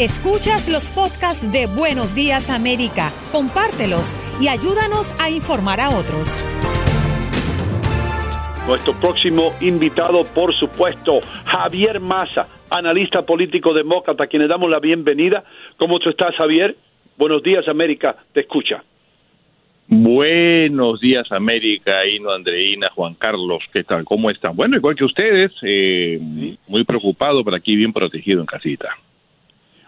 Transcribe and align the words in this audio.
Escuchas 0.00 0.68
los 0.68 0.90
podcasts 0.90 1.52
de 1.52 1.68
Buenos 1.68 2.16
Días 2.16 2.50
América, 2.50 3.12
compártelos 3.30 4.12
y 4.40 4.48
ayúdanos 4.48 5.14
a 5.20 5.30
informar 5.30 5.80
a 5.80 5.90
otros. 5.90 6.44
Nuestro 8.66 8.94
próximo 8.94 9.52
invitado, 9.60 10.24
por 10.24 10.52
supuesto, 10.52 11.20
Javier 11.44 12.00
Massa, 12.00 12.48
analista 12.70 13.24
político 13.24 13.72
demócrata, 13.72 14.24
a 14.24 14.26
quien 14.26 14.42
le 14.42 14.48
damos 14.48 14.68
la 14.68 14.80
bienvenida. 14.80 15.44
¿Cómo 15.76 16.00
tú 16.00 16.10
estás, 16.10 16.34
Javier? 16.34 16.76
Buenos 17.16 17.44
días, 17.44 17.68
América, 17.68 18.16
te 18.32 18.40
escucha. 18.40 18.82
Buenos 19.86 20.98
días, 20.98 21.30
América, 21.30 22.04
Ino, 22.04 22.32
Andreina, 22.32 22.88
Juan 22.92 23.14
Carlos, 23.14 23.62
¿qué 23.72 23.84
tal? 23.84 24.04
¿Cómo 24.04 24.28
están? 24.28 24.56
Bueno, 24.56 24.76
igual 24.76 24.96
que 24.96 25.04
ustedes, 25.04 25.52
eh, 25.62 26.18
muy 26.66 26.82
preocupado, 26.82 27.44
pero 27.44 27.56
aquí 27.56 27.76
bien 27.76 27.92
protegido 27.92 28.40
en 28.40 28.46
casita. 28.46 28.88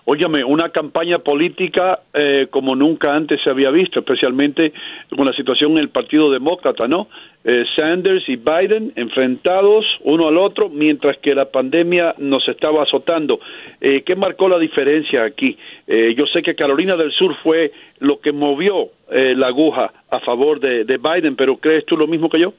Óyame, 0.08 0.44
una 0.44 0.68
campaña 0.68 1.18
política 1.18 1.98
eh, 2.14 2.46
como 2.48 2.76
nunca 2.76 3.12
antes 3.12 3.40
se 3.42 3.50
había 3.50 3.72
visto, 3.72 3.98
especialmente 3.98 4.72
con 5.16 5.26
la 5.26 5.32
situación 5.32 5.72
en 5.72 5.78
el 5.78 5.88
Partido 5.88 6.30
Demócrata, 6.30 6.86
¿no? 6.86 7.08
Eh, 7.42 7.64
Sanders 7.76 8.22
y 8.28 8.36
Biden 8.36 8.92
enfrentados 8.94 9.84
uno 10.04 10.28
al 10.28 10.38
otro 10.38 10.68
mientras 10.68 11.18
que 11.18 11.34
la 11.34 11.46
pandemia 11.46 12.14
nos 12.18 12.46
estaba 12.46 12.84
azotando. 12.84 13.40
Eh, 13.80 14.02
¿Qué 14.06 14.14
marcó 14.14 14.48
la 14.48 14.60
diferencia 14.60 15.24
aquí? 15.24 15.58
yo 16.16 16.26
sé 16.26 16.42
que 16.42 16.56
Carolina 16.56 16.96
del 16.96 17.12
Sur 17.12 17.36
fue 17.44 17.70
lo 18.00 18.18
que 18.18 18.32
movió 18.32 18.88
la 19.08 19.46
aguja 19.46 19.92
a 20.10 20.18
favor 20.18 20.58
de 20.58 20.98
Biden, 20.98 21.36
pero 21.36 21.58
¿crees 21.58 21.86
tú 21.86 21.96
lo 21.96 22.08
mismo 22.08 22.28
que 22.28 22.40
yo? 22.40 22.54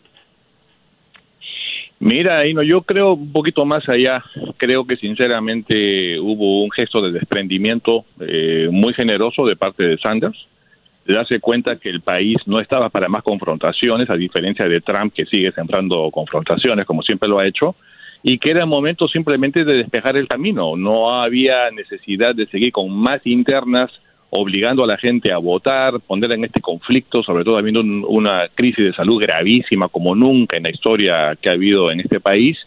Mira, 1.99 2.43
no, 2.53 2.61
yo 2.61 2.81
creo 2.81 3.13
un 3.13 3.31
poquito 3.31 3.65
más 3.65 3.87
allá. 3.89 4.23
Creo 4.57 4.85
que 4.85 4.97
sinceramente 4.97 6.19
hubo 6.19 6.63
un 6.63 6.71
gesto 6.71 7.01
de 7.01 7.11
desprendimiento 7.11 8.05
eh, 8.19 8.69
muy 8.71 8.93
generoso 8.93 9.45
de 9.45 9.55
parte 9.55 9.83
de 9.83 9.97
Sanders. 9.97 10.37
De 11.05 11.13
darse 11.13 11.39
cuenta 11.39 11.77
que 11.77 11.89
el 11.89 12.01
país 12.01 12.37
no 12.45 12.59
estaba 12.59 12.89
para 12.89 13.07
más 13.07 13.23
confrontaciones, 13.23 14.09
a 14.09 14.15
diferencia 14.15 14.67
de 14.67 14.81
Trump, 14.81 15.13
que 15.13 15.25
sigue 15.25 15.51
sembrando 15.53 16.11
confrontaciones, 16.11 16.85
como 16.85 17.01
siempre 17.01 17.29
lo 17.29 17.39
ha 17.39 17.47
hecho, 17.47 17.75
y 18.21 18.37
que 18.37 18.51
era 18.51 18.65
momento 18.65 19.07
simplemente 19.07 19.63
de 19.63 19.77
despejar 19.77 20.17
el 20.17 20.27
camino. 20.27 20.75
No 20.75 21.09
había 21.09 21.71
necesidad 21.71 22.35
de 22.35 22.45
seguir 22.47 22.73
con 22.73 22.91
más 22.91 23.21
internas 23.25 23.89
obligando 24.29 24.83
a 24.83 24.87
la 24.87 24.97
gente 24.97 25.31
a 25.31 25.37
votar, 25.37 25.99
poner 26.01 26.33
en 26.33 26.43
este 26.43 26.61
conflicto, 26.61 27.23
sobre 27.23 27.43
todo 27.43 27.57
habiendo 27.57 27.81
una 28.09 28.47
crisis 28.53 28.85
de 28.85 28.93
salud 28.93 29.21
gravísima 29.21 29.87
como 29.87 30.15
nunca 30.15 30.57
en 30.57 30.63
la 30.63 30.71
historia 30.71 31.37
que 31.41 31.49
ha 31.49 31.53
habido 31.53 31.91
en 31.91 32.01
este 32.01 32.19
país, 32.19 32.57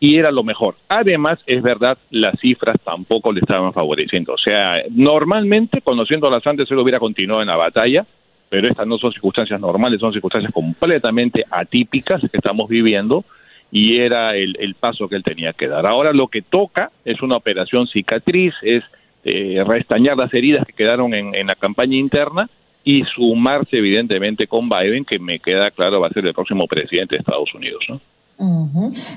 y 0.00 0.16
era 0.16 0.30
lo 0.30 0.44
mejor. 0.44 0.76
Además, 0.88 1.38
es 1.46 1.62
verdad, 1.62 1.98
las 2.10 2.38
cifras 2.40 2.76
tampoco 2.84 3.32
le 3.32 3.40
estaban 3.40 3.72
favoreciendo. 3.72 4.34
O 4.34 4.38
sea, 4.38 4.82
normalmente, 4.90 5.80
conociendo 5.80 6.28
a 6.28 6.30
las 6.30 6.46
antes, 6.46 6.70
él 6.70 6.78
hubiera 6.78 7.00
continuado 7.00 7.42
en 7.42 7.48
la 7.48 7.56
batalla, 7.56 8.06
pero 8.48 8.68
estas 8.68 8.86
no 8.86 8.98
son 8.98 9.12
circunstancias 9.12 9.60
normales, 9.60 10.00
son 10.00 10.12
circunstancias 10.12 10.52
completamente 10.52 11.44
atípicas 11.50 12.20
que 12.20 12.36
estamos 12.36 12.68
viviendo 12.68 13.24
y 13.70 13.98
era 13.98 14.34
el, 14.36 14.56
el 14.58 14.74
paso 14.74 15.08
que 15.08 15.16
él 15.16 15.22
tenía 15.22 15.52
que 15.52 15.68
dar. 15.68 15.86
Ahora 15.86 16.12
lo 16.12 16.28
que 16.28 16.42
toca 16.42 16.90
es 17.04 17.20
una 17.20 17.36
operación 17.36 17.86
cicatriz, 17.86 18.54
es 18.62 18.82
eh, 19.24 19.62
restañar 19.66 20.16
las 20.16 20.32
heridas 20.32 20.66
que 20.66 20.72
quedaron 20.72 21.12
en, 21.14 21.46
la 21.46 21.54
campaña 21.54 21.96
interna 21.96 22.48
y 22.84 23.02
sumarse 23.14 23.76
evidentemente 23.76 24.46
con 24.46 24.68
Biden, 24.68 25.04
que 25.04 25.18
me 25.18 25.38
queda 25.40 25.70
claro 25.70 26.00
va 26.00 26.08
a 26.08 26.12
ser 26.12 26.26
el 26.26 26.32
próximo 26.32 26.66
presidente 26.66 27.16
de 27.16 27.20
Estados 27.20 27.52
Unidos. 27.54 27.84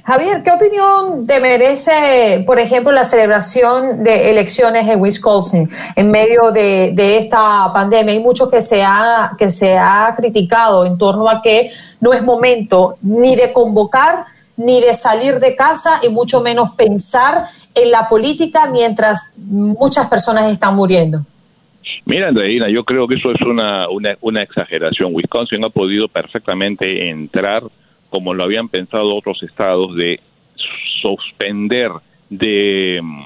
Javier, 0.04 0.42
¿qué 0.42 0.52
opinión 0.52 1.28
te 1.28 1.40
merece, 1.40 2.44
por 2.48 2.60
ejemplo, 2.60 2.92
la 2.92 3.06
celebración 3.06 4.04
de 4.04 4.32
elecciones 4.32 4.88
en 4.88 5.00
Wisconsin 5.00 5.70
en 5.96 6.10
medio 6.10 6.52
de, 6.52 6.94
de, 6.96 7.20
esta 7.20 7.72
pandemia? 7.72 8.16
Hay 8.16 8.20
mucho 8.20 8.50
que 8.50 8.64
se, 8.64 8.84
ha, 8.84 9.34
que 9.38 9.52
se 9.52 9.78
ha 9.78 10.16
criticado 10.18 10.88
en 10.88 10.98
torno 10.98 11.30
a 11.30 11.40
que 11.40 11.70
no 12.00 12.14
es 12.14 12.24
momento 12.24 12.98
ni 13.04 13.36
de 13.36 13.54
convocar 13.54 14.26
ni 14.66 14.82
de 14.82 14.94
salir 14.94 15.36
de 15.36 15.55
casa 15.55 15.99
y 16.04 16.10
mucho 16.10 16.42
menos 16.42 16.72
pensar 16.76 17.45
en 17.73 17.92
la 17.92 18.08
política 18.10 18.70
mientras 18.72 19.33
muchas 19.38 20.08
personas 20.08 20.52
están 20.52 20.76
muriendo. 20.76 21.26
Mira, 22.05 22.30
Andreina, 22.30 22.67
yo 22.70 22.83
creo 22.83 23.08
que 23.08 23.16
eso 23.16 23.32
es 23.32 23.42
una, 23.42 23.86
una, 24.22 24.42
exageración. 24.42 25.14
Wisconsin 25.14 25.64
ha 25.66 25.70
podido 25.70 26.08
perfectamente 26.08 27.10
entrar, 27.10 27.64
como 28.10 28.33
lo 28.33 28.44
habían 28.44 28.70
pensado 28.70 29.16
otros 29.16 29.42
estados, 29.44 29.95
de 29.95 30.20
suspender, 31.02 31.92
de 32.30 32.99
mm, 33.02 33.22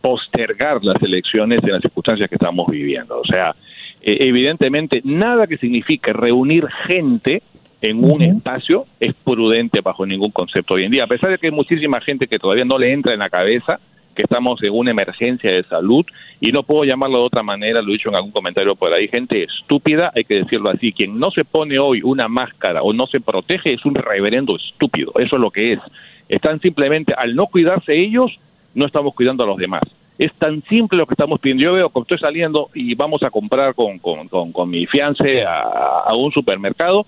postergar 0.00 0.82
las 0.82 1.02
elecciones 1.02 1.62
en 1.62 1.72
las 1.72 1.82
circunstancias 1.82 2.28
que 2.28 2.36
estamos 2.36 2.66
viviendo. 2.68 3.20
O 3.20 3.24
sea, 3.24 3.54
e, 4.00 4.28
evidentemente, 4.28 5.00
nada 5.04 5.46
que 5.46 5.58
signifique 5.58 6.12
reunir 6.12 6.66
gente 6.86 7.42
en 7.82 8.04
un 8.04 8.22
espacio 8.22 8.86
es 8.98 9.14
prudente 9.14 9.80
bajo 9.80 10.04
ningún 10.04 10.30
concepto 10.30 10.74
hoy 10.74 10.84
en 10.84 10.92
día, 10.92 11.04
a 11.04 11.08
pesar 11.08 11.30
de 11.30 11.38
que 11.38 11.46
hay 11.46 11.52
muchísima 11.52 12.00
gente 12.00 12.26
que 12.26 12.38
todavía 12.38 12.64
no 12.64 12.78
le 12.78 12.92
entra 12.92 13.14
en 13.14 13.20
la 13.20 13.30
cabeza 13.30 13.80
que 14.14 14.22
estamos 14.22 14.62
en 14.62 14.72
una 14.72 14.90
emergencia 14.90 15.50
de 15.50 15.62
salud 15.64 16.04
y 16.40 16.50
no 16.50 16.62
puedo 16.62 16.84
llamarlo 16.84 17.18
de 17.18 17.26
otra 17.26 17.42
manera, 17.42 17.80
lo 17.80 17.90
he 17.90 17.92
dicho 17.92 18.08
en 18.08 18.16
algún 18.16 18.32
comentario 18.32 18.74
por 18.74 18.92
ahí, 18.92 19.08
gente 19.08 19.44
estúpida, 19.44 20.10
hay 20.14 20.24
que 20.24 20.36
decirlo 20.36 20.70
así, 20.70 20.92
quien 20.92 21.18
no 21.18 21.30
se 21.30 21.44
pone 21.44 21.78
hoy 21.78 22.02
una 22.02 22.28
máscara 22.28 22.82
o 22.82 22.92
no 22.92 23.06
se 23.06 23.20
protege 23.20 23.74
es 23.74 23.84
un 23.84 23.94
reverendo 23.94 24.56
estúpido, 24.56 25.12
eso 25.18 25.36
es 25.36 25.40
lo 25.40 25.50
que 25.50 25.72
es. 25.74 25.80
Están 26.28 26.60
simplemente, 26.60 27.14
al 27.16 27.34
no 27.34 27.46
cuidarse 27.46 27.96
ellos, 27.96 28.38
no 28.74 28.86
estamos 28.86 29.14
cuidando 29.14 29.44
a 29.44 29.46
los 29.46 29.56
demás. 29.56 29.82
Es 30.18 30.32
tan 30.34 30.62
simple 30.64 30.98
lo 30.98 31.06
que 31.06 31.14
estamos 31.14 31.40
pidiendo. 31.40 31.64
Yo 31.64 31.72
veo 31.72 31.88
que 31.88 32.00
estoy 32.00 32.18
saliendo 32.18 32.68
y 32.74 32.94
vamos 32.94 33.22
a 33.22 33.30
comprar 33.30 33.74
con, 33.74 33.98
con, 33.98 34.28
con, 34.28 34.70
mi 34.70 34.86
fiance 34.86 35.42
a 35.42 36.12
un 36.14 36.30
supermercado 36.30 37.06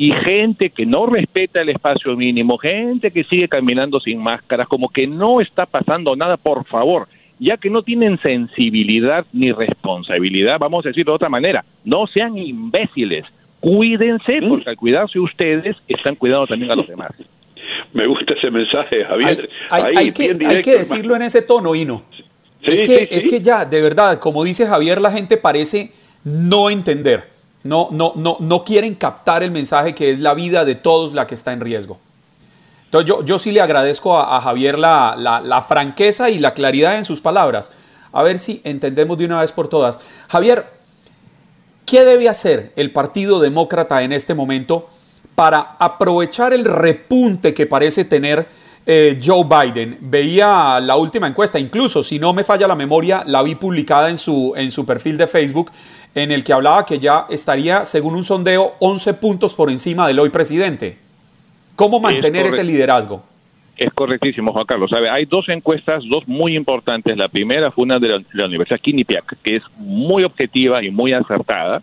y 0.00 0.12
gente 0.14 0.70
que 0.70 0.86
no 0.86 1.04
respeta 1.04 1.60
el 1.60 1.68
espacio 1.68 2.16
mínimo, 2.16 2.56
gente 2.56 3.10
que 3.10 3.22
sigue 3.22 3.48
caminando 3.48 4.00
sin 4.00 4.18
máscaras, 4.18 4.66
como 4.66 4.88
que 4.88 5.06
no 5.06 5.42
está 5.42 5.66
pasando 5.66 6.16
nada, 6.16 6.38
por 6.38 6.64
favor, 6.64 7.06
ya 7.38 7.58
que 7.58 7.68
no 7.68 7.82
tienen 7.82 8.18
sensibilidad 8.22 9.26
ni 9.34 9.52
responsabilidad, 9.52 10.56
vamos 10.58 10.86
a 10.86 10.88
decirlo 10.88 11.12
de 11.12 11.16
otra 11.16 11.28
manera, 11.28 11.66
no 11.84 12.06
sean 12.06 12.38
imbéciles, 12.38 13.26
cuídense, 13.60 14.40
mm. 14.40 14.48
porque 14.48 14.70
al 14.70 14.76
cuidarse 14.76 15.18
ustedes 15.18 15.76
están 15.86 16.14
cuidando 16.14 16.46
también 16.46 16.70
a 16.72 16.76
los 16.76 16.88
demás. 16.88 17.10
Me 17.92 18.06
gusta 18.06 18.32
ese 18.38 18.50
mensaje, 18.50 19.04
Javier. 19.04 19.50
Hay, 19.68 20.12
que, 20.12 20.32
decirlo 20.32 21.14
en 21.14 21.22
ese 21.22 21.42
tono, 21.42 21.74
Hino. 21.74 22.04
es, 22.62 22.84
que, 22.84 23.06
es 23.10 23.28
que 23.28 23.42
ya, 23.42 23.66
de 23.66 23.82
verdad, 23.82 24.18
como 24.18 24.44
dice 24.44 24.66
Javier, 24.66 24.98
la 24.98 25.10
gente 25.10 25.36
parece 25.36 25.92
no 26.24 26.70
entender 26.70 27.29
no, 27.62 27.88
no, 27.90 28.12
no, 28.16 28.36
no 28.40 28.64
quieren 28.64 28.94
captar 28.94 29.42
el 29.42 29.50
mensaje 29.50 29.94
que 29.94 30.10
es 30.10 30.20
la 30.20 30.34
vida 30.34 30.64
de 30.64 30.74
todos 30.74 31.12
la 31.12 31.26
que 31.26 31.34
está 31.34 31.52
en 31.52 31.60
riesgo. 31.60 31.98
Entonces 32.86 33.08
yo, 33.08 33.24
yo 33.24 33.38
sí 33.38 33.52
le 33.52 33.60
agradezco 33.60 34.18
a, 34.18 34.40
Javier 34.40 34.78
la, 34.78 35.14
la, 35.16 35.60
franqueza 35.62 36.28
y 36.28 36.40
la 36.40 36.54
claridad 36.54 36.96
en 36.96 37.04
sus 37.04 37.20
palabras. 37.20 37.70
A 38.12 38.24
ver 38.24 38.40
si 38.40 38.60
entendemos 38.64 39.16
de 39.16 39.26
una 39.26 39.40
vez 39.40 39.52
por 39.52 39.68
todas. 39.68 40.00
Javier, 40.28 40.66
¿qué 41.86 42.04
debe 42.04 42.28
hacer 42.28 42.72
el 42.74 42.92
Partido 42.92 43.38
Demócrata 43.38 44.02
en 44.02 44.12
este 44.12 44.34
momento 44.34 44.88
para 45.36 45.76
aprovechar 45.78 46.52
el 46.52 46.64
repunte 46.64 47.54
que 47.54 47.66
parece 47.66 48.04
tener 48.04 48.48
eh, 48.92 49.20
Joe 49.24 49.44
Biden? 49.44 49.98
Veía 50.00 50.80
la 50.80 50.96
última 50.96 51.28
encuesta, 51.28 51.60
incluso 51.60 52.02
si 52.02 52.18
no 52.18 52.32
me 52.32 52.42
falla 52.42 52.66
la 52.66 52.74
memoria, 52.74 53.22
la 53.24 53.40
vi 53.42 53.54
publicada 53.54 54.10
en 54.10 54.18
su, 54.18 54.52
en 54.56 54.72
su 54.72 54.84
perfil 54.84 55.16
de 55.16 55.28
Facebook 55.28 55.70
en 56.14 56.32
el 56.32 56.42
que 56.42 56.52
hablaba 56.52 56.84
que 56.84 56.98
ya 56.98 57.26
estaría, 57.30 57.84
según 57.84 58.16
un 58.16 58.24
sondeo, 58.24 58.74
11 58.80 59.14
puntos 59.14 59.54
por 59.54 59.70
encima 59.70 60.08
del 60.08 60.18
hoy 60.18 60.30
presidente. 60.30 60.98
¿Cómo 61.76 62.00
mantener 62.00 62.46
ese 62.46 62.64
liderazgo? 62.64 63.22
Es 63.76 63.92
correctísimo, 63.94 64.52
Juan 64.52 64.66
Carlos. 64.66 64.90
¿Sabe? 64.90 65.08
Hay 65.08 65.24
dos 65.24 65.48
encuestas, 65.48 66.02
dos 66.10 66.26
muy 66.26 66.56
importantes. 66.56 67.16
La 67.16 67.28
primera 67.28 67.70
fue 67.70 67.84
una 67.84 68.00
de 68.00 68.08
la, 68.08 68.18
de 68.18 68.24
la 68.32 68.46
Universidad 68.46 68.80
Quinnipiac, 68.80 69.36
que 69.42 69.56
es 69.56 69.62
muy 69.76 70.24
objetiva 70.24 70.84
y 70.84 70.90
muy 70.90 71.12
acertada 71.12 71.80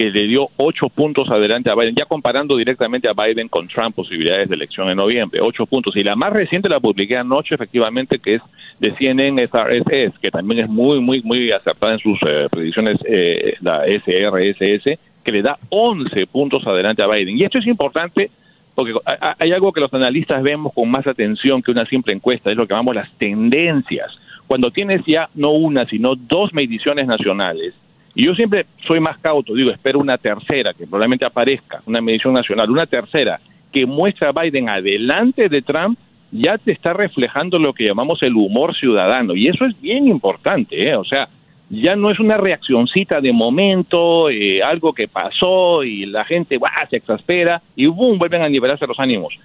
que 0.00 0.10
le 0.10 0.26
dio 0.26 0.48
ocho 0.56 0.88
puntos 0.88 1.28
adelante 1.28 1.70
a 1.70 1.74
Biden, 1.74 1.94
ya 1.94 2.06
comparando 2.06 2.56
directamente 2.56 3.06
a 3.06 3.12
Biden 3.12 3.48
con 3.48 3.68
Trump, 3.68 3.94
posibilidades 3.94 4.48
de 4.48 4.54
elección 4.54 4.88
en 4.88 4.96
noviembre, 4.96 5.40
ocho 5.42 5.66
puntos. 5.66 5.94
Y 5.94 6.02
la 6.02 6.16
más 6.16 6.32
reciente 6.32 6.70
la 6.70 6.80
publiqué 6.80 7.18
anoche, 7.18 7.54
efectivamente, 7.54 8.18
que 8.18 8.36
es 8.36 8.42
de 8.78 8.92
CNN 8.92 9.46
SRSS, 9.46 10.18
que 10.18 10.30
también 10.30 10.60
es 10.60 10.70
muy, 10.70 11.00
muy, 11.00 11.20
muy 11.20 11.50
acertada 11.50 11.92
en 11.92 11.98
sus 11.98 12.18
eh, 12.26 12.48
predicciones, 12.50 12.96
eh, 13.04 13.56
la 13.60 13.84
SRSS, 13.84 14.98
que 15.22 15.32
le 15.32 15.42
da 15.42 15.58
11 15.68 16.26
puntos 16.28 16.66
adelante 16.66 17.02
a 17.02 17.06
Biden. 17.06 17.36
Y 17.36 17.42
esto 17.42 17.58
es 17.58 17.66
importante 17.66 18.30
porque 18.74 18.94
hay 19.38 19.52
algo 19.52 19.70
que 19.70 19.82
los 19.82 19.92
analistas 19.92 20.42
vemos 20.42 20.72
con 20.72 20.90
más 20.90 21.06
atención 21.06 21.60
que 21.60 21.72
una 21.72 21.84
simple 21.84 22.14
encuesta, 22.14 22.48
es 22.48 22.56
lo 22.56 22.66
que 22.66 22.72
llamamos 22.72 22.94
las 22.94 23.12
tendencias. 23.18 24.18
Cuando 24.46 24.70
tienes 24.70 25.02
ya 25.06 25.28
no 25.34 25.50
una, 25.50 25.84
sino 25.84 26.14
dos 26.14 26.54
mediciones 26.54 27.06
nacionales, 27.06 27.74
y 28.14 28.24
yo 28.24 28.34
siempre 28.34 28.66
soy 28.86 29.00
más 29.00 29.18
cauto, 29.18 29.54
digo, 29.54 29.70
espero 29.70 29.98
una 29.98 30.18
tercera, 30.18 30.74
que 30.74 30.86
probablemente 30.86 31.24
aparezca, 31.24 31.80
una 31.86 32.00
medición 32.00 32.34
nacional, 32.34 32.70
una 32.70 32.86
tercera, 32.86 33.40
que 33.72 33.86
muestra 33.86 34.30
a 34.30 34.42
Biden 34.42 34.68
adelante 34.68 35.48
de 35.48 35.62
Trump, 35.62 35.98
ya 36.32 36.58
te 36.58 36.72
está 36.72 36.92
reflejando 36.92 37.58
lo 37.58 37.72
que 37.72 37.86
llamamos 37.86 38.22
el 38.22 38.34
humor 38.34 38.74
ciudadano. 38.74 39.34
Y 39.34 39.48
eso 39.48 39.64
es 39.64 39.80
bien 39.80 40.08
importante, 40.08 40.88
¿eh? 40.88 40.96
O 40.96 41.04
sea, 41.04 41.28
ya 41.68 41.94
no 41.94 42.10
es 42.10 42.18
una 42.18 42.36
reaccioncita 42.36 43.20
de 43.20 43.32
momento, 43.32 44.28
eh, 44.28 44.60
algo 44.62 44.92
que 44.92 45.06
pasó 45.06 45.84
y 45.84 46.06
la 46.06 46.24
gente 46.24 46.58
se 46.88 46.96
exaspera 46.96 47.62
y 47.76 47.86
boom, 47.86 48.18
vuelven 48.18 48.42
a 48.42 48.48
nivelarse 48.48 48.86
los 48.86 48.98
ánimos. 48.98 49.38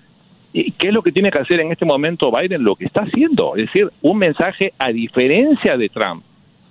¿Y 0.54 0.72
qué 0.72 0.88
es 0.88 0.94
lo 0.94 1.04
que 1.04 1.12
tiene 1.12 1.30
que 1.30 1.42
hacer 1.42 1.60
en 1.60 1.72
este 1.72 1.86
momento 1.86 2.32
Biden? 2.32 2.64
Lo 2.64 2.76
que 2.76 2.86
está 2.86 3.02
haciendo, 3.02 3.56
es 3.56 3.68
decir, 3.68 3.90
un 4.02 4.18
mensaje 4.18 4.74
a 4.80 4.90
diferencia 4.90 5.78
de 5.78 5.90
Trump, 5.90 6.24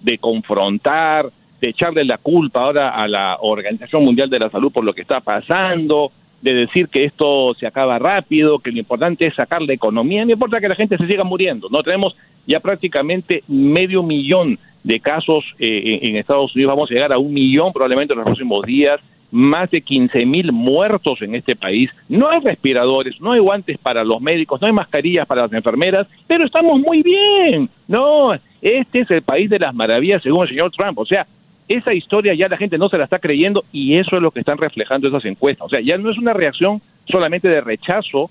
de 0.02 0.18
confrontar, 0.18 1.26
de 1.64 1.70
echarle 1.70 2.04
la 2.04 2.18
culpa 2.18 2.60
ahora 2.60 2.90
a 2.90 3.08
la 3.08 3.38
Organización 3.40 4.04
Mundial 4.04 4.28
de 4.28 4.38
la 4.38 4.50
Salud 4.50 4.70
por 4.70 4.84
lo 4.84 4.92
que 4.92 5.00
está 5.00 5.20
pasando, 5.20 6.12
de 6.42 6.52
decir 6.52 6.88
que 6.88 7.04
esto 7.04 7.54
se 7.58 7.66
acaba 7.66 7.98
rápido, 7.98 8.58
que 8.58 8.70
lo 8.70 8.78
importante 8.78 9.24
es 9.24 9.34
sacar 9.34 9.62
la 9.62 9.72
economía, 9.72 10.26
no 10.26 10.32
importa 10.32 10.60
que 10.60 10.68
la 10.68 10.74
gente 10.74 10.98
se 10.98 11.06
siga 11.06 11.24
muriendo, 11.24 11.68
no 11.70 11.82
tenemos 11.82 12.14
ya 12.46 12.60
prácticamente 12.60 13.42
medio 13.48 14.02
millón 14.02 14.58
de 14.82 15.00
casos 15.00 15.42
eh, 15.58 16.00
en 16.02 16.16
Estados 16.16 16.54
Unidos, 16.54 16.74
vamos 16.74 16.90
a 16.90 16.94
llegar 16.94 17.14
a 17.14 17.18
un 17.18 17.32
millón 17.32 17.72
probablemente 17.72 18.12
en 18.12 18.18
los 18.18 18.26
próximos 18.26 18.66
días, 18.66 19.00
más 19.30 19.70
de 19.70 19.80
15 19.80 20.26
mil 20.26 20.52
muertos 20.52 21.22
en 21.22 21.34
este 21.34 21.56
país, 21.56 21.90
no 22.10 22.28
hay 22.28 22.40
respiradores, 22.40 23.18
no 23.22 23.32
hay 23.32 23.40
guantes 23.40 23.78
para 23.78 24.04
los 24.04 24.20
médicos, 24.20 24.60
no 24.60 24.66
hay 24.66 24.74
mascarillas 24.74 25.26
para 25.26 25.42
las 25.42 25.52
enfermeras, 25.54 26.06
pero 26.26 26.44
estamos 26.44 26.78
muy 26.78 27.02
bien, 27.02 27.70
no, 27.88 28.34
este 28.60 29.00
es 29.00 29.10
el 29.10 29.22
país 29.22 29.48
de 29.48 29.58
las 29.58 29.74
maravillas 29.74 30.22
según 30.22 30.42
el 30.42 30.50
señor 30.50 30.70
Trump, 30.72 30.98
o 30.98 31.06
sea, 31.06 31.26
esa 31.68 31.94
historia 31.94 32.34
ya 32.34 32.48
la 32.48 32.56
gente 32.56 32.78
no 32.78 32.88
se 32.88 32.98
la 32.98 33.04
está 33.04 33.18
creyendo 33.18 33.64
y 33.72 33.96
eso 33.96 34.16
es 34.16 34.22
lo 34.22 34.30
que 34.30 34.40
están 34.40 34.58
reflejando 34.58 35.08
esas 35.08 35.24
encuestas. 35.24 35.66
O 35.66 35.68
sea, 35.68 35.80
ya 35.80 35.96
no 35.96 36.10
es 36.10 36.18
una 36.18 36.32
reacción 36.32 36.80
solamente 37.10 37.48
de 37.48 37.60
rechazo 37.60 38.30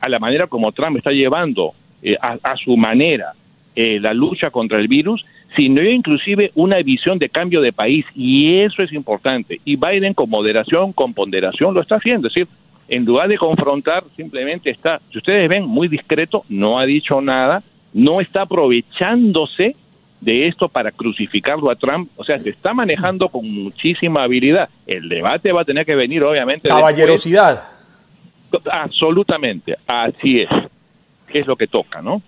a 0.00 0.08
la 0.08 0.18
manera 0.18 0.46
como 0.46 0.72
Trump 0.72 0.96
está 0.96 1.10
llevando 1.10 1.74
eh, 2.02 2.16
a, 2.20 2.56
su 2.56 2.76
manera 2.76 3.32
eh, 3.76 4.00
la 4.00 4.14
lucha 4.14 4.50
contra 4.50 4.78
el 4.78 4.88
virus, 4.88 5.24
sino 5.56 5.82
inclusive 5.82 6.52
una 6.54 6.78
visión 6.78 7.18
de 7.18 7.28
cambio 7.28 7.60
de 7.60 7.72
país 7.72 8.06
y 8.14 8.60
eso 8.60 8.82
es 8.82 8.92
importante. 8.92 9.60
Y 9.64 9.76
Biden 9.76 10.14
con 10.14 10.30
moderación, 10.30 10.92
con 10.92 11.12
ponderación 11.12 11.74
lo 11.74 11.82
está 11.82 11.96
haciendo. 11.96 12.28
Es 12.28 12.34
decir, 12.34 12.48
en 12.88 13.04
lugar 13.04 13.28
de 13.28 13.36
confrontar, 13.36 14.04
simplemente 14.04 14.70
está, 14.70 15.00
si 15.10 15.18
ustedes 15.18 15.48
ven, 15.48 15.64
muy 15.64 15.88
discreto, 15.88 16.44
no 16.48 16.78
ha 16.78 16.86
dicho 16.86 17.20
nada, 17.20 17.62
no 17.92 18.20
está 18.20 18.42
aprovechándose 18.42 19.76
de 20.20 20.48
esto 20.48 20.68
para 20.68 20.90
crucificarlo 20.90 21.70
a 21.70 21.76
Trump. 21.76 22.10
O 22.16 22.24
sea, 22.24 22.38
se 22.38 22.50
está 22.50 22.74
manejando 22.74 23.28
con 23.28 23.50
muchísima 23.50 24.22
habilidad. 24.24 24.68
El 24.86 25.08
debate 25.08 25.52
va 25.52 25.62
a 25.62 25.64
tener 25.64 25.86
que 25.86 25.94
venir, 25.94 26.22
obviamente. 26.22 26.68
Caballerosidad. 26.68 27.62
Absolutamente, 28.70 29.76
así 29.86 30.40
es. 30.40 30.48
Es 31.32 31.46
lo 31.46 31.56
que 31.56 31.66
toca, 31.66 32.02
¿no? 32.02 32.22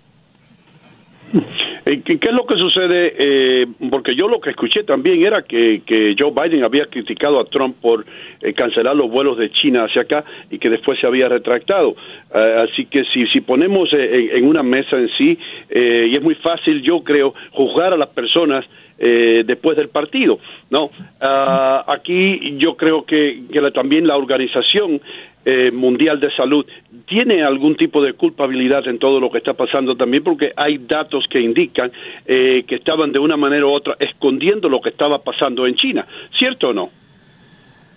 Eh, 1.84 2.00
¿Qué, 2.04 2.14
es 2.20 2.32
lo 2.32 2.46
que 2.46 2.56
sucede? 2.56 3.14
Eh, 3.18 3.66
porque 3.90 4.14
yo 4.14 4.28
lo 4.28 4.40
que 4.40 4.50
escuché 4.50 4.84
también 4.84 5.24
era 5.26 5.42
que, 5.42 5.82
que 5.84 6.14
Joe 6.18 6.30
Biden 6.30 6.64
había 6.64 6.86
criticado 6.86 7.40
a 7.40 7.44
Trump 7.44 7.76
por 7.80 8.04
eh, 8.40 8.52
cancelar 8.52 8.94
los 8.94 9.10
vuelos 9.10 9.36
de 9.36 9.50
China 9.50 9.84
hacia 9.84 10.02
acá 10.02 10.24
y 10.50 10.58
que 10.58 10.70
después 10.70 11.00
se 11.00 11.06
había 11.06 11.28
retractado. 11.28 11.96
así 12.32 12.86
que 12.86 13.04
si, 13.12 13.26
si 13.26 13.40
ponemos 13.40 13.90
en, 13.92 14.46
una 14.46 14.62
mesa 14.62 14.96
en 14.96 15.08
sí, 15.18 15.38
y 15.74 16.16
es 16.16 16.22
muy 16.22 16.34
fácil, 16.36 16.82
yo 16.82 17.02
creo, 17.02 17.34
juzgar 17.50 17.92
a 17.92 17.96
las 17.96 18.08
personas 18.08 18.64
después 18.98 19.76
del 19.76 19.88
partido. 19.88 20.38
No, 20.70 20.90
ah, 21.20 21.84
aquí 21.88 22.56
yo 22.58 22.76
creo 22.76 23.04
que, 23.04 23.42
que 23.52 23.60
también 23.72 24.06
la 24.06 24.16
organización 24.16 25.00
eh, 25.44 25.70
Mundial 25.72 26.20
de 26.20 26.30
Salud 26.32 26.64
tiene 27.06 27.42
algún 27.42 27.76
tipo 27.76 28.00
de 28.00 28.12
culpabilidad 28.12 28.86
en 28.86 28.98
todo 28.98 29.18
lo 29.18 29.30
que 29.30 29.38
está 29.38 29.54
pasando 29.54 29.96
también 29.96 30.22
porque 30.22 30.52
hay 30.56 30.78
datos 30.78 31.26
que 31.28 31.40
indican 31.40 31.90
eh, 32.26 32.64
que 32.66 32.76
estaban 32.76 33.12
de 33.12 33.18
una 33.18 33.36
manera 33.36 33.66
u 33.66 33.72
otra 33.72 33.96
escondiendo 33.98 34.68
lo 34.68 34.80
que 34.80 34.90
estaba 34.90 35.18
pasando 35.18 35.66
en 35.66 35.74
China, 35.74 36.06
¿cierto 36.38 36.68
o 36.68 36.72
no? 36.72 36.90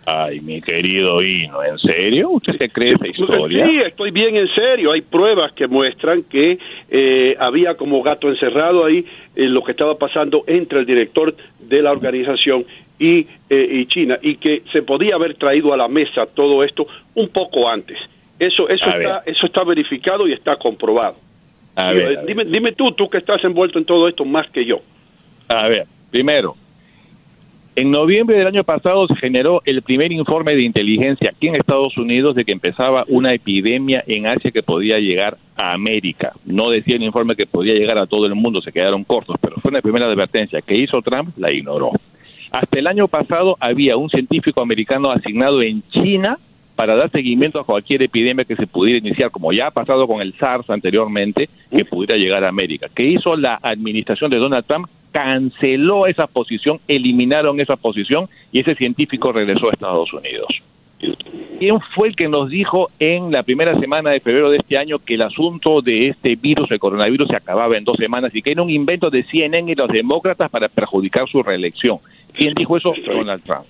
Ay, 0.07 0.39
mi 0.39 0.61
querido 0.61 1.21
Hino, 1.21 1.63
¿en 1.63 1.79
serio? 1.79 2.29
¿Usted 2.29 2.57
se 2.59 2.69
cree 2.69 2.93
esa 2.93 3.07
historia? 3.07 3.65
Sí, 3.65 3.79
estoy 3.83 4.11
bien 4.11 4.35
en 4.37 4.47
serio. 4.49 4.91
Hay 4.91 5.01
pruebas 5.01 5.51
que 5.53 5.67
muestran 5.67 6.21
que 6.23 6.59
eh, 6.91 7.35
había 7.39 7.73
como 7.73 8.03
gato 8.03 8.29
encerrado 8.29 8.85
ahí 8.85 9.03
lo 9.35 9.63
que 9.63 9.71
estaba 9.71 9.97
pasando 9.97 10.43
entre 10.45 10.79
el 10.79 10.85
director 10.85 11.35
de 11.59 11.81
la 11.81 11.91
organización 11.91 12.65
y, 12.97 13.27
eh, 13.49 13.67
y, 13.69 13.85
China 13.87 14.17
y 14.21 14.35
que 14.37 14.63
se 14.71 14.81
podía 14.81 15.15
haber 15.15 15.35
traído 15.35 15.73
a 15.73 15.77
la 15.77 15.87
mesa 15.87 16.25
todo 16.25 16.63
esto 16.63 16.87
un 17.13 17.29
poco 17.29 17.69
antes. 17.69 17.97
Eso 18.39 18.67
eso 18.69 18.85
está 18.85 19.23
eso 19.25 19.45
está 19.45 19.63
verificado 19.63 20.27
y 20.27 20.33
está 20.33 20.55
comprobado. 20.57 21.15
dime 22.27 22.45
dime 22.45 22.71
tú 22.73 22.91
tú 22.91 23.09
que 23.09 23.17
estás 23.17 23.43
envuelto 23.43 23.79
en 23.79 23.85
todo 23.85 24.07
esto 24.07 24.25
más 24.25 24.49
que 24.49 24.65
yo. 24.65 24.79
A 25.47 25.67
ver, 25.67 25.85
primero, 26.11 26.55
en 27.77 27.91
noviembre 27.91 28.37
del 28.37 28.47
año 28.47 28.63
pasado 28.63 29.05
se 29.05 29.17
generó 29.17 29.61
el 29.65 29.81
primer 29.81 30.09
informe 30.13 30.55
de 30.55 30.61
inteligencia 30.61 31.31
aquí 31.35 31.49
en 31.49 31.55
Estados 31.55 31.97
Unidos 31.97 32.33
de 32.33 32.45
que 32.45 32.53
empezaba 32.53 33.03
una 33.09 33.33
epidemia 33.33 34.01
en 34.07 34.27
Asia 34.27 34.51
que 34.51 34.63
podía 34.63 34.97
llegar 34.97 35.37
a 35.57 35.73
América. 35.73 36.31
No 36.45 36.69
decía 36.69 36.95
el 36.95 37.03
informe 37.03 37.35
que 37.35 37.45
podía 37.45 37.73
llegar 37.73 37.97
a 37.97 38.07
todo 38.07 38.27
el 38.27 38.35
mundo, 38.35 38.61
se 38.61 38.71
quedaron 38.71 39.03
cortos, 39.03 39.35
pero 39.41 39.57
fue 39.57 39.71
una 39.71 39.81
primera 39.81 40.07
advertencia 40.07 40.61
que 40.61 40.73
hizo 40.73 41.01
Trump, 41.01 41.37
la 41.37 41.51
ignoró. 41.51 41.91
Hasta 42.55 42.79
el 42.79 42.87
año 42.87 43.09
pasado 43.09 43.57
había 43.59 43.97
un 43.97 44.09
científico 44.09 44.61
americano 44.61 45.11
asignado 45.11 45.61
en 45.61 45.83
China 45.89 46.39
para 46.77 46.95
dar 46.95 47.09
seguimiento 47.09 47.59
a 47.59 47.65
cualquier 47.65 48.01
epidemia 48.03 48.45
que 48.45 48.55
se 48.55 48.65
pudiera 48.65 48.97
iniciar, 48.97 49.29
como 49.29 49.51
ya 49.51 49.67
ha 49.67 49.71
pasado 49.71 50.07
con 50.07 50.21
el 50.21 50.33
SARS 50.35 50.69
anteriormente, 50.69 51.49
que 51.69 51.83
pudiera 51.83 52.15
llegar 52.15 52.45
a 52.45 52.47
América. 52.47 52.87
¿Qué 52.95 53.07
hizo 53.07 53.35
la 53.35 53.59
administración 53.61 54.31
de 54.31 54.37
Donald 54.37 54.65
Trump? 54.65 54.87
Canceló 55.11 56.07
esa 56.07 56.27
posición, 56.27 56.79
eliminaron 56.87 57.59
esa 57.59 57.75
posición 57.75 58.29
y 58.53 58.61
ese 58.61 58.73
científico 58.75 59.33
regresó 59.33 59.67
a 59.67 59.73
Estados 59.73 60.13
Unidos. 60.13 60.47
¿Quién 61.59 61.79
fue 61.93 62.09
el 62.09 62.15
que 62.15 62.27
nos 62.27 62.49
dijo 62.49 62.89
en 62.99 63.31
la 63.31 63.43
primera 63.43 63.77
semana 63.79 64.11
de 64.11 64.19
febrero 64.19 64.49
de 64.49 64.57
este 64.57 64.77
año 64.77 64.99
que 64.99 65.15
el 65.15 65.21
asunto 65.21 65.81
de 65.81 66.09
este 66.09 66.35
virus, 66.35 66.69
el 66.71 66.79
coronavirus, 66.79 67.29
se 67.29 67.35
acababa 67.35 67.77
en 67.77 67.83
dos 67.83 67.97
semanas 67.97 68.35
y 68.35 68.41
que 68.41 68.51
era 68.51 68.61
un 68.61 68.69
invento 68.69 69.09
de 69.09 69.23
CNN 69.23 69.71
y 69.71 69.75
los 69.75 69.89
demócratas 69.89 70.49
para 70.49 70.67
perjudicar 70.67 71.27
su 71.29 71.43
reelección? 71.43 71.99
¿Quién 72.33 72.53
dijo 72.53 72.77
eso? 72.77 72.93
Donald 73.05 73.43
Trump. 73.43 73.65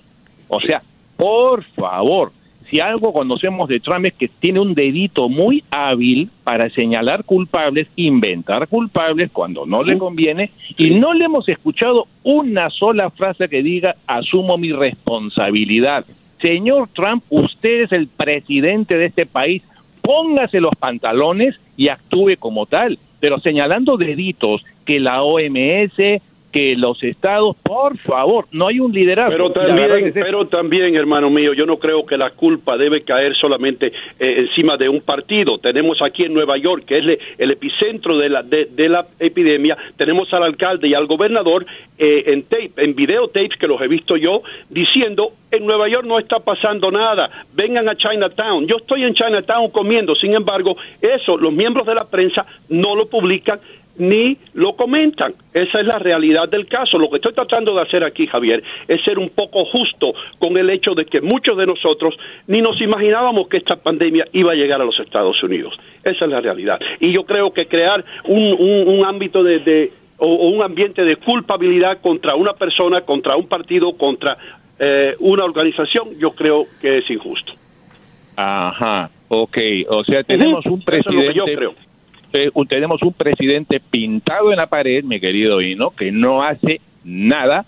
O 0.48 0.60
sea, 0.60 0.82
por 1.16 1.62
favor, 1.62 2.32
si 2.68 2.80
algo 2.80 3.12
conocemos 3.12 3.68
de 3.68 3.78
Trump 3.78 4.06
es 4.06 4.14
que 4.14 4.28
tiene 4.28 4.58
un 4.58 4.74
dedito 4.74 5.28
muy 5.28 5.62
hábil 5.70 6.30
para 6.42 6.68
señalar 6.68 7.24
culpables, 7.24 7.88
inventar 7.94 8.66
culpables 8.66 9.30
cuando 9.32 9.66
no 9.66 9.84
le 9.84 9.96
conviene, 9.98 10.50
y 10.76 10.90
no 10.90 11.14
le 11.14 11.26
hemos 11.26 11.48
escuchado 11.48 12.08
una 12.24 12.70
sola 12.70 13.10
frase 13.10 13.48
que 13.48 13.62
diga 13.62 13.94
asumo 14.06 14.58
mi 14.58 14.72
responsabilidad. 14.72 16.04
Señor 16.40 16.88
Trump, 16.92 17.24
usted 17.30 17.82
es 17.82 17.92
el 17.92 18.08
presidente 18.08 18.96
de 18.96 19.06
este 19.06 19.26
país, 19.26 19.62
póngase 20.02 20.60
los 20.60 20.74
pantalones 20.76 21.58
y 21.76 21.88
actúe 21.88 22.36
como 22.38 22.66
tal, 22.66 22.98
pero 23.20 23.40
señalando 23.40 23.96
deditos 23.96 24.64
que 24.84 25.00
la 25.00 25.22
OMS, 25.22 26.20
que 26.56 26.74
los 26.74 27.02
estados, 27.02 27.54
por 27.62 27.98
favor, 27.98 28.46
no 28.50 28.68
hay 28.68 28.80
un 28.80 28.90
liderazgo. 28.90 29.30
Pero 29.30 29.50
también, 29.50 30.10
pero 30.14 30.46
también, 30.46 30.96
hermano 30.96 31.28
mío, 31.28 31.52
yo 31.52 31.66
no 31.66 31.76
creo 31.76 32.06
que 32.06 32.16
la 32.16 32.30
culpa 32.30 32.78
debe 32.78 33.02
caer 33.02 33.36
solamente 33.36 33.88
eh, 34.18 34.36
encima 34.38 34.78
de 34.78 34.88
un 34.88 35.02
partido. 35.02 35.58
Tenemos 35.58 36.00
aquí 36.00 36.22
en 36.22 36.32
Nueva 36.32 36.56
York, 36.56 36.84
que 36.86 36.96
es 36.96 37.18
el 37.36 37.52
epicentro 37.52 38.16
de 38.16 38.30
la, 38.30 38.42
de, 38.42 38.88
la 38.88 39.04
epidemia, 39.20 39.76
tenemos 39.98 40.32
al 40.32 40.44
alcalde 40.44 40.88
y 40.88 40.94
al 40.94 41.06
gobernador 41.06 41.66
eh, 41.98 42.24
en 42.28 42.44
tape, 42.44 42.72
en 42.78 42.94
videotapes 42.94 43.58
que 43.58 43.68
los 43.68 43.78
he 43.82 43.88
visto 43.88 44.16
yo, 44.16 44.40
diciendo 44.70 45.32
en 45.50 45.66
Nueva 45.66 45.88
York 45.88 46.06
no 46.06 46.18
está 46.18 46.40
pasando 46.40 46.90
nada, 46.90 47.28
vengan 47.54 47.86
a 47.90 47.96
Chinatown. 47.96 48.66
Yo 48.66 48.78
estoy 48.78 49.04
en 49.04 49.12
Chinatown 49.12 49.70
comiendo, 49.70 50.14
sin 50.14 50.34
embargo, 50.34 50.74
eso 51.02 51.36
los 51.36 51.52
miembros 51.52 51.86
de 51.86 51.94
la 51.94 52.04
prensa 52.04 52.46
no 52.70 52.96
lo 52.96 53.06
publican 53.08 53.60
ni 53.98 54.36
lo 54.54 54.74
comentan. 54.74 55.34
Esa 55.52 55.80
es 55.80 55.86
la 55.86 55.98
realidad 55.98 56.48
del 56.48 56.66
caso. 56.66 56.98
Lo 56.98 57.08
que 57.08 57.16
estoy 57.16 57.32
tratando 57.32 57.74
de 57.74 57.82
hacer 57.82 58.04
aquí, 58.04 58.26
Javier, 58.26 58.62
es 58.86 59.02
ser 59.02 59.18
un 59.18 59.30
poco 59.30 59.64
justo 59.64 60.12
con 60.38 60.56
el 60.56 60.70
hecho 60.70 60.94
de 60.94 61.06
que 61.06 61.20
muchos 61.20 61.56
de 61.56 61.66
nosotros 61.66 62.16
ni 62.46 62.60
nos 62.60 62.80
imaginábamos 62.80 63.48
que 63.48 63.58
esta 63.58 63.76
pandemia 63.76 64.26
iba 64.32 64.52
a 64.52 64.54
llegar 64.54 64.80
a 64.80 64.84
los 64.84 64.98
Estados 65.00 65.42
Unidos. 65.42 65.74
Esa 66.04 66.24
es 66.24 66.30
la 66.30 66.40
realidad. 66.40 66.78
Y 67.00 67.12
yo 67.12 67.24
creo 67.24 67.52
que 67.52 67.66
crear 67.66 68.04
un, 68.24 69.04
ámbito 69.04 69.42
de, 69.42 69.92
o, 70.18 70.48
un 70.48 70.62
ambiente 70.62 71.04
de 71.04 71.16
culpabilidad 71.16 72.00
contra 72.00 72.34
una 72.34 72.52
persona, 72.52 73.00
contra 73.02 73.36
un 73.36 73.48
partido, 73.48 73.96
contra 73.96 74.36
eh, 74.78 75.14
una 75.20 75.44
organización, 75.44 76.08
yo 76.18 76.32
creo 76.32 76.66
que 76.80 76.98
es 76.98 77.10
injusto. 77.10 77.52
Ajá, 78.36 79.10
ok. 79.28 79.58
O 79.88 80.04
sea, 80.04 80.22
tenemos 80.22 80.66
un 80.66 80.84
presidente. 80.84 81.32
yo 81.32 81.44
creo 81.44 81.86
tenemos 82.68 83.02
un 83.02 83.12
presidente 83.12 83.80
pintado 83.80 84.50
en 84.50 84.58
la 84.58 84.66
pared, 84.66 85.04
mi 85.04 85.20
querido 85.20 85.60
Hino, 85.60 85.90
que 85.90 86.10
no 86.12 86.42
hace 86.42 86.80
nada. 87.04 87.64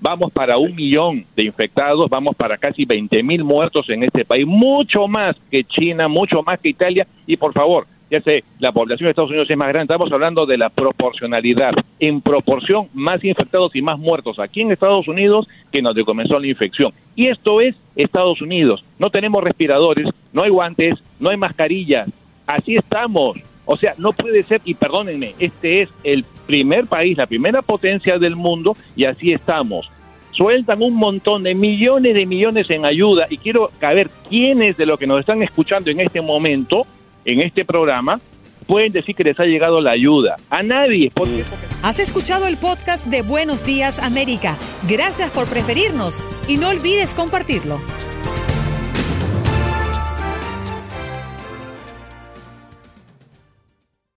Vamos 0.00 0.32
para 0.32 0.58
un 0.58 0.74
millón 0.76 1.24
de 1.34 1.42
infectados, 1.42 2.08
vamos 2.08 2.36
para 2.36 2.56
casi 2.56 2.84
20 2.84 3.22
mil 3.22 3.42
muertos 3.42 3.88
en 3.90 4.04
este 4.04 4.24
país, 4.24 4.46
mucho 4.46 5.08
más 5.08 5.36
que 5.50 5.64
China, 5.64 6.06
mucho 6.06 6.42
más 6.42 6.60
que 6.60 6.68
Italia. 6.68 7.06
Y 7.26 7.36
por 7.36 7.52
favor, 7.52 7.86
ya 8.10 8.20
sé, 8.20 8.44
la 8.58 8.72
población 8.72 9.06
de 9.06 9.10
Estados 9.10 9.30
Unidos 9.30 9.50
es 9.50 9.56
más 9.56 9.68
grande, 9.68 9.92
estamos 9.92 10.12
hablando 10.12 10.46
de 10.46 10.56
la 10.56 10.70
proporcionalidad. 10.70 11.72
En 11.98 12.20
proporción, 12.20 12.88
más 12.94 13.22
infectados 13.24 13.74
y 13.74 13.82
más 13.82 13.98
muertos 13.98 14.38
aquí 14.38 14.62
en 14.62 14.70
Estados 14.70 15.08
Unidos 15.08 15.48
que 15.72 15.82
donde 15.82 16.04
comenzó 16.04 16.38
la 16.38 16.46
infección. 16.46 16.92
Y 17.16 17.26
esto 17.26 17.60
es 17.60 17.74
Estados 17.96 18.40
Unidos. 18.40 18.84
No 18.98 19.10
tenemos 19.10 19.42
respiradores, 19.42 20.08
no 20.32 20.44
hay 20.44 20.50
guantes, 20.50 20.94
no 21.18 21.30
hay 21.30 21.36
mascarillas. 21.36 22.08
Así 22.46 22.76
estamos. 22.76 23.36
O 23.70 23.76
sea, 23.76 23.94
no 23.98 24.12
puede 24.12 24.42
ser, 24.42 24.62
y 24.64 24.72
perdónenme, 24.72 25.34
este 25.38 25.82
es 25.82 25.90
el 26.02 26.24
primer 26.46 26.86
país, 26.86 27.18
la 27.18 27.26
primera 27.26 27.60
potencia 27.60 28.18
del 28.18 28.34
mundo, 28.34 28.74
y 28.96 29.04
así 29.04 29.32
estamos 29.32 29.90
sueltan 30.32 30.80
un 30.82 30.94
montón 30.94 31.42
de 31.42 31.52
millones 31.52 32.14
de 32.14 32.24
millones 32.24 32.70
en 32.70 32.84
ayuda 32.84 33.26
y 33.28 33.38
quiero 33.38 33.72
saber 33.80 34.08
quiénes 34.28 34.76
de 34.76 34.86
los 34.86 34.96
que 34.96 35.06
nos 35.06 35.18
están 35.18 35.42
escuchando 35.42 35.90
en 35.90 35.98
este 35.98 36.20
momento, 36.20 36.82
en 37.24 37.40
este 37.40 37.64
programa, 37.64 38.20
pueden 38.68 38.92
decir 38.92 39.16
que 39.16 39.24
les 39.24 39.40
ha 39.40 39.46
llegado 39.46 39.80
la 39.80 39.90
ayuda. 39.90 40.36
A 40.48 40.62
nadie. 40.62 41.10
Porque... 41.12 41.42
Has 41.82 41.98
escuchado 41.98 42.46
el 42.46 42.56
podcast 42.56 43.06
de 43.06 43.22
Buenos 43.22 43.66
Días 43.66 43.98
América. 43.98 44.56
Gracias 44.88 45.32
por 45.32 45.48
preferirnos 45.48 46.22
y 46.46 46.56
no 46.56 46.68
olvides 46.68 47.16
compartirlo. 47.16 47.80